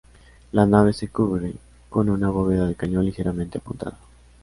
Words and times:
La 0.53 0.65
nave 0.65 0.93
se 0.93 1.09
cubre 1.09 1.53
con 1.87 2.09
una 2.09 2.31
bóveda 2.31 2.65
de 2.67 2.73
cañón 2.73 3.05
ligeramente 3.05 3.59
apuntada. 3.59 3.99